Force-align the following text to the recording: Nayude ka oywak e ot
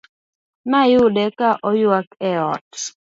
Nayude 0.69 1.25
ka 1.37 1.49
oywak 1.69 2.07
e 2.29 2.31
ot 2.53 2.71